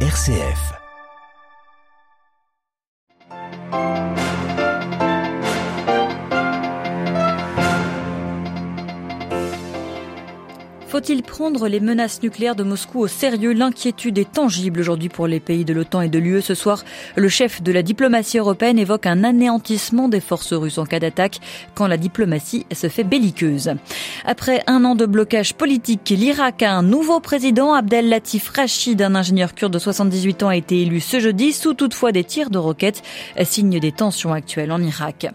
[0.00, 0.76] RCF.
[10.96, 13.52] Faut-il prendre les menaces nucléaires de Moscou au sérieux?
[13.52, 16.40] L'inquiétude est tangible aujourd'hui pour les pays de l'OTAN et de l'UE.
[16.40, 16.84] Ce soir,
[17.16, 21.40] le chef de la diplomatie européenne évoque un anéantissement des forces russes en cas d'attaque
[21.74, 23.74] quand la diplomatie se fait belliqueuse.
[24.24, 27.74] Après un an de blocage politique, l'Irak a un nouveau président.
[27.74, 31.74] Abdel Latif Rachid, un ingénieur kurde de 78 ans, a été élu ce jeudi sous
[31.74, 33.02] toutefois des tirs de roquettes,
[33.44, 35.26] signe des tensions actuelles en Irak.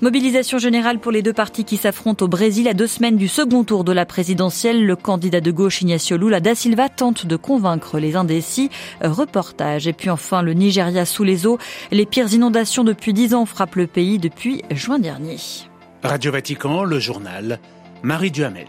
[0.00, 3.62] Mobilisation générale pour les deux partis qui s'affrontent au Brésil à deux semaines du second
[3.62, 4.84] tour de la présidentielle.
[4.84, 8.70] Le candidat de gauche Ignacio Lula da Silva tente de convaincre les indécis.
[9.02, 9.86] Reportage.
[9.86, 11.58] Et puis enfin, le Nigeria sous les eaux.
[11.92, 15.36] Les pires inondations depuis dix ans frappent le pays depuis juin dernier.
[16.02, 17.60] Radio Vatican, le journal,
[18.02, 18.66] Marie Duhamel.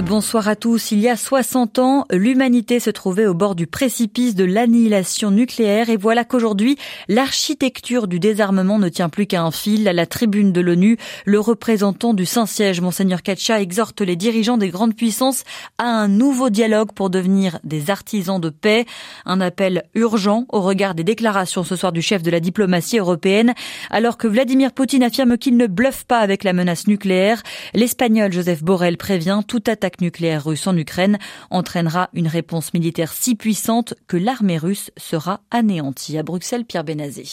[0.00, 0.90] Bonsoir à tous.
[0.90, 5.90] Il y a 60 ans, l'humanité se trouvait au bord du précipice de l'annihilation nucléaire
[5.90, 9.86] et voilà qu'aujourd'hui, l'architecture du désarmement ne tient plus qu'à un fil.
[9.86, 14.70] À la tribune de l'ONU, le représentant du Saint-Siège, Monseigneur Katcha, exhorte les dirigeants des
[14.70, 15.44] grandes puissances
[15.76, 18.86] à un nouveau dialogue pour devenir des artisans de paix.
[19.26, 23.52] Un appel urgent au regard des déclarations ce soir du chef de la diplomatie européenne.
[23.90, 27.42] Alors que Vladimir Poutine affirme qu'il ne bluffe pas avec la menace nucléaire,
[27.74, 31.18] l'Espagnol Joseph Borrell prévient tout à l'attaque nucléaire russe en Ukraine
[31.50, 36.16] entraînera une réponse militaire si puissante que l'armée russe sera anéantie.
[36.18, 37.24] À Bruxelles, Pierre Benazé.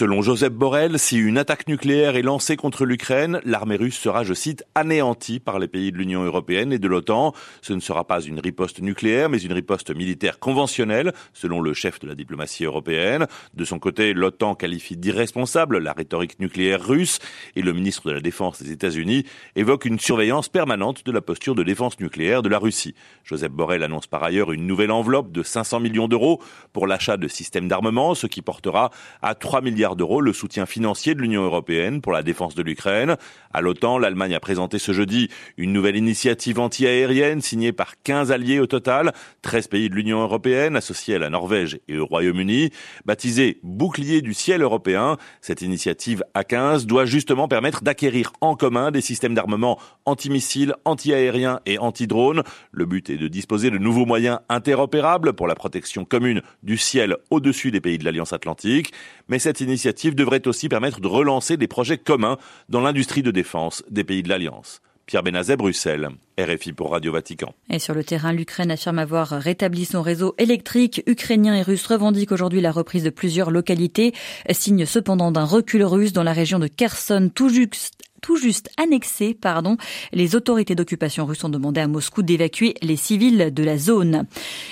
[0.00, 4.32] Selon Joseph Borrell, si une attaque nucléaire est lancée contre l'Ukraine, l'armée russe sera, je
[4.32, 7.34] cite, anéantie par les pays de l'Union européenne et de l'OTAN.
[7.60, 12.00] Ce ne sera pas une riposte nucléaire, mais une riposte militaire conventionnelle, selon le chef
[12.00, 13.26] de la diplomatie européenne.
[13.52, 17.18] De son côté, l'OTAN qualifie d'irresponsable la rhétorique nucléaire russe
[17.54, 21.54] et le ministre de la Défense des États-Unis évoque une surveillance permanente de la posture
[21.54, 22.94] de défense nucléaire de la Russie.
[23.22, 26.40] Joseph Borrell annonce par ailleurs une nouvelle enveloppe de 500 millions d'euros
[26.72, 28.90] pour l'achat de systèmes d'armement, ce qui portera
[29.20, 33.16] à 3 milliards d'euros le soutien financier de l'Union européenne pour la défense de l'Ukraine.
[33.52, 38.60] À l'OTAN, l'Allemagne a présenté ce jeudi une nouvelle initiative anti-aérienne signée par 15 alliés
[38.60, 39.12] au total,
[39.42, 42.70] 13 pays de l'Union européenne associés à la Norvège et au Royaume-Uni,
[43.04, 45.16] baptisée Bouclier du ciel européen.
[45.40, 51.78] Cette initiative A15 doit justement permettre d'acquérir en commun des systèmes d'armement antimissiles, anti-aériens et
[51.78, 52.42] anti-drones.
[52.72, 57.16] Le but est de disposer de nouveaux moyens interopérables pour la protection commune du ciel
[57.30, 58.92] au-dessus des pays de l'Alliance Atlantique.
[59.28, 59.79] Mais cette initiative
[60.14, 64.28] devrait aussi permettre de relancer des projets communs dans l'industrie de défense des pays de
[64.28, 64.80] l'Alliance.
[65.10, 66.08] Pierre Benazet, Bruxelles,
[66.38, 67.52] RFI pour Radio Vatican.
[67.68, 71.02] Et sur le terrain, l'Ukraine affirme avoir rétabli son réseau électrique.
[71.08, 74.12] Ukrainiens et Russes revendiquent aujourd'hui la reprise de plusieurs localités,
[74.50, 79.34] signe cependant d'un recul russe dans la région de Kherson, tout juste tout juste annexé,
[79.34, 79.76] pardon.
[80.12, 84.26] Les autorités d'occupation russes ont demandé à Moscou d'évacuer les civils de la zone.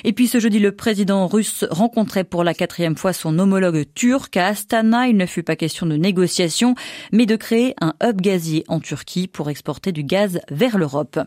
[0.04, 4.36] Et puis ce jeudi, le président russe rencontrait pour la quatrième fois son homologue turc
[4.36, 5.08] à Astana.
[5.08, 6.74] Il ne fut pas question de négociation,
[7.12, 11.18] mais de créer un hub gazier en Turquie pour exporter du gaz vers l'Europe.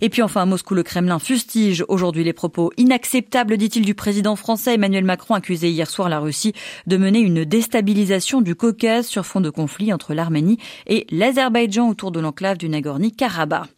[0.00, 4.36] Et puis enfin à Moscou, le Kremlin fustige aujourd'hui les propos inacceptables, dit-il, du président
[4.36, 6.52] français Emmanuel Macron, accusé hier soir la Russie
[6.86, 12.10] de mener une déstabilisation du Caucase sur fond de conflit entre l'Arménie et l'Azerbaïdjan autour
[12.10, 13.68] de l'enclave du Nagorno-Karabakh.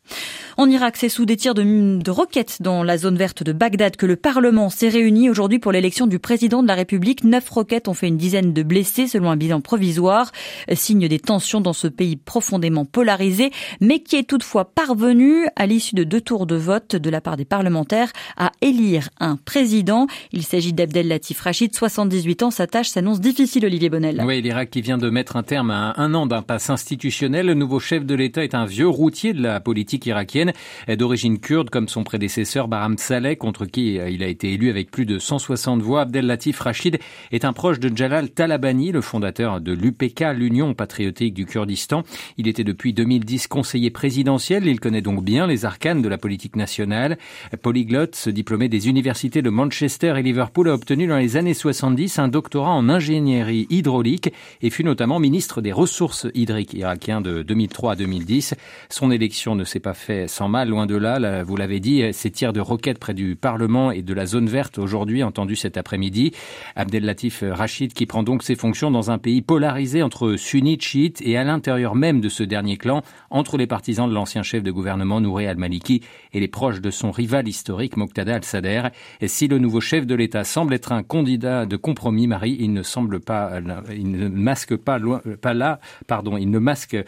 [0.59, 4.06] En Irak, c'est sous des tirs de, roquettes dans la zone verte de Bagdad que
[4.06, 7.25] le Parlement s'est réuni aujourd'hui pour l'élection du président de la République.
[7.25, 10.33] Neuf roquettes ont fait une dizaine de blessés selon un bilan provisoire,
[10.72, 13.50] signe des tensions dans ce pays profondément polarisé,
[13.83, 17.37] mais qui est toutefois parvenu, à l'issue de deux tours de vote de la part
[17.37, 20.06] des parlementaires, à élire un président.
[20.33, 22.50] Il s'agit d'Abdel Latif Rachid, 78 ans.
[22.50, 24.23] Sa tâche s'annonce difficile, Olivier Bonnel.
[24.25, 27.44] Oui, l'Irak qui vient de mettre un terme à un an d'impasse institutionnelle.
[27.44, 30.45] Le nouveau chef de l'État est un vieux routier de la politique irakienne
[30.88, 34.90] d'origine kurde comme son prédécesseur Baram Saleh, contre qui euh, il a été élu avec
[34.90, 36.02] plus de 160 voix.
[36.02, 36.98] Abdel Latif Rachid
[37.32, 42.02] est un proche de Jalal Talabani, le fondateur de l'UPK, l'Union patriotique du Kurdistan.
[42.36, 44.66] Il était depuis 2010 conseiller présidentiel.
[44.66, 47.18] Il connaît donc bien les arcanes de la politique nationale.
[47.62, 52.19] Polyglotte, ce diplômé des universités de Manchester et Liverpool, a obtenu dans les années 70
[52.19, 54.32] un doctorat en ingénierie hydraulique
[54.62, 58.54] et fut notamment ministre des ressources hydriques irakien de 2003 à 2010.
[58.88, 61.43] Son élection ne s'est pas faite sans mal, loin de là.
[61.44, 64.77] Vous l'avez dit, ces tirs de roquettes près du Parlement et de la zone verte
[64.77, 66.33] aujourd'hui, entendus cet après-midi.
[66.75, 71.23] Abdel Latif Rachid qui prend donc ses fonctions dans un pays polarisé entre sunnites, chiites
[71.25, 73.00] et à l'intérieur même de ce dernier clan,
[73.31, 76.03] entre les partisans de l'ancien chef de gouvernement Nouri al-Maliki
[76.35, 78.91] et les proches de son rival historique Moqtada al-Sadr.
[79.25, 82.83] Si le nouveau chef de l'État semble être un candidat de compromis, Marie, il ne
[82.83, 83.53] semble pas,
[83.91, 86.99] il ne masque pas, loin, pas là, pardon, il ne masque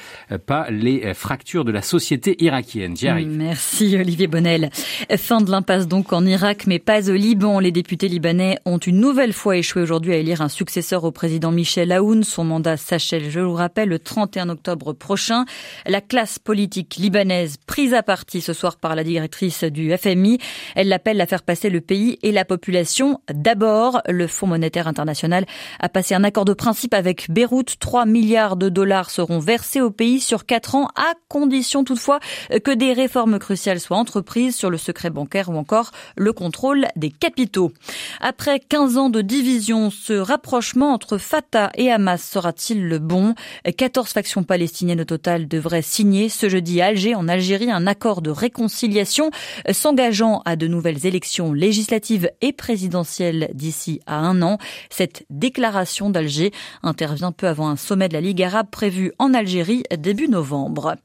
[0.46, 2.94] pas les fractures de la société irakienne.
[3.26, 4.70] Merci Olivier Bonnel.
[5.16, 7.58] Fin de l'impasse donc en Irak, mais pas au Liban.
[7.58, 11.50] Les députés libanais ont une nouvelle fois échoué aujourd'hui à élire un successeur au président
[11.50, 12.22] Michel Aoun.
[12.22, 15.44] Son mandat s'achève, je vous rappelle, le 31 octobre prochain.
[15.86, 20.38] La classe politique libanaise prise à partie ce soir par la directrice du FMI,
[20.74, 24.00] elle l'appelle à faire passer le pays et la population d'abord.
[24.08, 25.44] Le Fonds monétaire international
[25.80, 27.78] a passé un accord de principe avec Beyrouth.
[27.80, 32.20] 3 milliards de dollars seront versés au pays sur 4 ans à condition toutefois
[32.64, 33.07] que des réformes
[33.38, 37.72] cruciales soient entreprises sur le secret bancaire ou encore le contrôle des capitaux.
[38.20, 43.34] Après 15 ans de division, ce rapprochement entre Fatah et Hamas sera-t-il le bon?
[43.76, 48.22] 14 factions palestiniennes au total devraient signer ce jeudi à Alger, en Algérie, un accord
[48.22, 49.30] de réconciliation
[49.70, 54.58] s'engageant à de nouvelles élections législatives et présidentielles d'ici à un an.
[54.90, 56.52] Cette déclaration d'Alger
[56.82, 60.96] intervient peu avant un sommet de la Ligue arabe prévu en Algérie début novembre.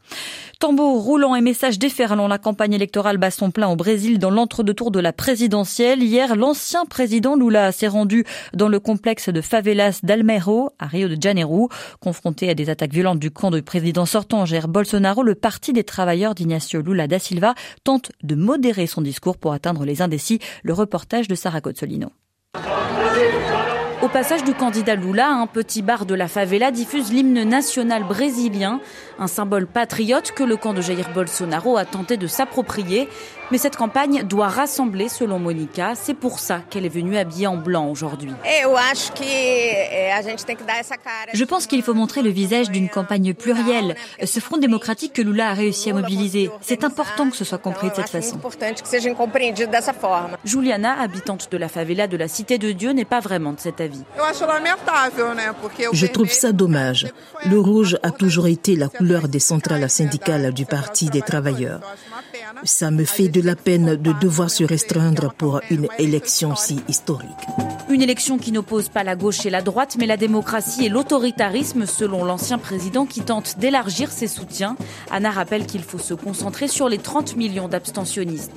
[0.60, 4.90] Tambour roulant et messages déferlant, la campagne électorale bat son plein au Brésil dans l'entre-deux-tours
[4.90, 6.02] de la présidentielle.
[6.02, 11.22] Hier, l'ancien président Lula s'est rendu dans le complexe de favelas d'Almero, à Rio de
[11.22, 11.70] Janeiro.
[12.00, 15.84] Confronté à des attaques violentes du camp du président sortant Jair Bolsonaro, le Parti des
[15.84, 17.54] travailleurs d'Ignacio Lula da Silva
[17.84, 20.40] tente de modérer son discours pour atteindre les indécis.
[20.64, 22.10] Le reportage de Sarah Cozzolino.
[24.04, 28.82] Au passage du candidat Lula, un petit bar de la favela diffuse l'hymne national brésilien,
[29.20, 33.08] un symbole patriote que le camp de Jair Bolsonaro a tenté de s'approprier.
[33.52, 35.94] Mais cette campagne doit rassembler, selon Monica.
[35.96, 38.32] C'est pour ça qu'elle est venue habillée en blanc aujourd'hui.
[41.34, 45.50] Je pense qu'il faut montrer le visage d'une campagne plurielle, ce front démocratique que Lula
[45.50, 46.50] a réussi à mobiliser.
[46.62, 48.40] C'est important que ce soit compris de cette façon.
[50.46, 53.82] Juliana, habitante de la favela de la Cité de Dieu, n'est pas vraiment de cet
[53.82, 54.02] avis.
[55.92, 57.08] Je trouve ça dommage.
[57.46, 61.82] Le rouge a toujours été la couleur des centrales syndicales du Parti des travailleurs.
[62.64, 67.30] Ça me fait de la peine de devoir se restreindre pour une élection si historique.
[67.90, 71.86] Une élection qui n'oppose pas la gauche et la droite, mais la démocratie et l'autoritarisme,
[71.86, 74.76] selon l'ancien président qui tente d'élargir ses soutiens.
[75.12, 78.52] Anna rappelle qu'il faut se concentrer sur les 30 millions d'abstentionnistes.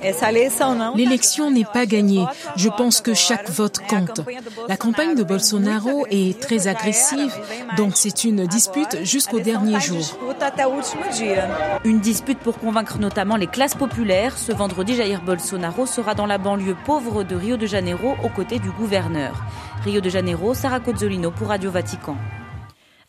[0.95, 2.25] L'élection n'est pas gagnée.
[2.55, 4.21] Je pense que chaque vote compte.
[4.69, 7.33] La campagne de Bolsonaro est très agressive,
[7.75, 10.17] donc c'est une dispute jusqu'au dernier jour.
[11.83, 14.37] Une dispute pour convaincre notamment les classes populaires.
[14.37, 18.59] Ce vendredi, Jair Bolsonaro sera dans la banlieue pauvre de Rio de Janeiro aux côtés
[18.59, 19.16] du gouverneur.
[19.83, 22.17] Rio de Janeiro, Sarah Cozzolino pour Radio Vatican.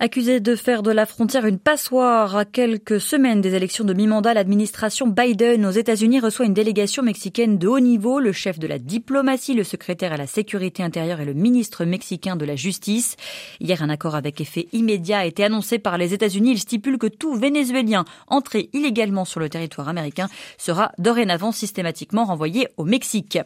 [0.00, 4.33] Accusé de faire de la frontière une passoire à quelques semaines des élections de mi-mandat,
[4.33, 8.79] l'administration Biden aux États-Unis reçoit une délégation mexicaine de haut niveau, le chef de la
[8.79, 13.17] diplomatie, le secrétaire à la sécurité intérieure et le ministre mexicain de la justice.
[13.59, 16.53] Hier, un accord avec effet immédiat a été annoncé par les États-Unis.
[16.53, 20.29] Il stipule que tout Vénézuélien entré illégalement sur le territoire américain
[20.59, 23.41] sera dorénavant systématiquement renvoyé au Mexique.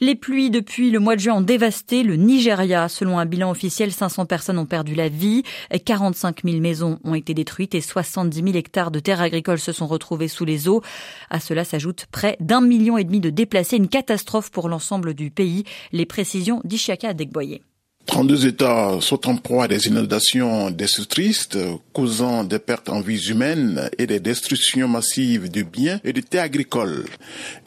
[0.00, 2.88] Les pluies depuis le mois de juin ont dévasté le Nigeria.
[2.88, 5.42] Selon un bilan officiel, 500 personnes ont perdu la vie.
[5.82, 9.86] 45 000 maisons ont été détruites et 70 000 hectares de terres agricoles se sont
[9.86, 10.82] retrouvés sous les eaux.
[11.30, 15.30] À cela s'ajoute près d'un million et demi de déplacés, une catastrophe pour l'ensemble du
[15.30, 15.64] pays.
[15.92, 17.60] Les précisions d'Ishiaka Adegboye.
[18.06, 21.48] 32 États sont en proie à des inondations destructrices,
[21.92, 26.44] causant des pertes en vies humaines et des destructions massives de biens et de terres
[26.44, 27.06] agricoles.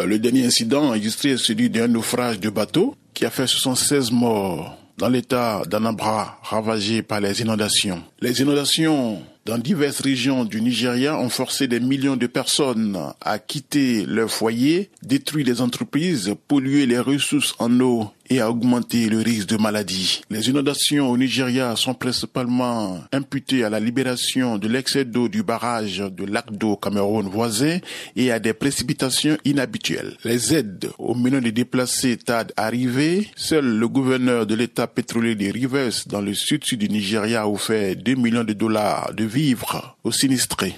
[0.03, 4.77] Le dernier incident enregistré est celui d'un naufrage de bateau qui a fait 76 morts
[4.97, 8.01] dans l'état d'Anambra ravagé par les inondations.
[8.21, 14.03] Les inondations dans diverses régions du Nigeria ont forcé des millions de personnes à quitter
[14.07, 19.49] leur foyer, détruit les entreprises, pollué les ressources en eau et à augmenter le risque
[19.49, 20.21] de maladie.
[20.29, 25.99] Les inondations au Nigeria sont principalement imputées à la libération de l'excès d'eau du barrage
[25.99, 27.77] de lac d'eau Cameroun voisin
[28.15, 30.17] et à des précipitations inhabituelles.
[30.23, 33.29] Les aides aux millions de déplacés tardent à arriver.
[33.35, 37.95] Seul le gouverneur de l'état pétrolier des Rivers dans le sud-sud du Nigeria a offert
[37.95, 39.25] 2 millions de dollars de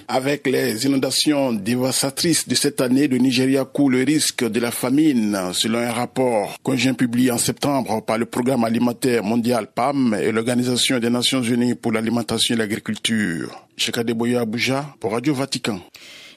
[0.08, 5.38] Avec les inondations dévastatrices de cette année, le Nigeria court le risque de la famine
[5.52, 10.98] selon un rapport conjoint publié en septembre par le Programme alimentaire mondial PAM et l'Organisation
[10.98, 13.64] des Nations Unies pour l'alimentation et l'agriculture.
[13.76, 15.80] Chekadeboya Abuja pour Radio Vatican.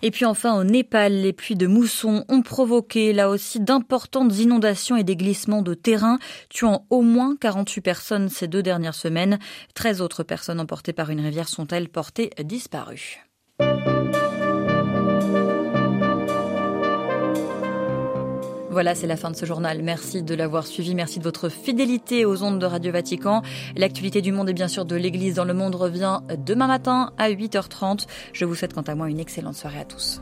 [0.01, 4.97] Et puis enfin au Népal, les pluies de mousson ont provoqué là aussi d'importantes inondations
[4.97, 6.17] et des glissements de terrain,
[6.49, 9.39] tuant au moins 48 personnes ces deux dernières semaines.
[9.75, 13.30] 13 autres personnes emportées par une rivière sont elles portées disparues.
[18.81, 19.83] Voilà, c'est la fin de ce journal.
[19.83, 20.95] Merci de l'avoir suivi.
[20.95, 23.43] Merci de votre fidélité aux ondes de Radio Vatican.
[23.75, 27.29] L'actualité du monde et bien sûr de l'Église dans le monde revient demain matin à
[27.29, 28.07] 8h30.
[28.33, 30.19] Je vous souhaite quant à moi une excellente soirée à tous.